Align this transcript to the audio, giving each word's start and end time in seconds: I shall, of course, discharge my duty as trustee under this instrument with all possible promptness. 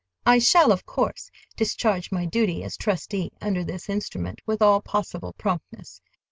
I 0.25 0.39
shall, 0.39 0.71
of 0.71 0.83
course, 0.87 1.29
discharge 1.55 2.11
my 2.11 2.25
duty 2.25 2.63
as 2.63 2.75
trustee 2.75 3.31
under 3.39 3.63
this 3.63 3.87
instrument 3.87 4.39
with 4.47 4.59
all 4.59 4.81
possible 4.81 5.33
promptness. 5.33 6.01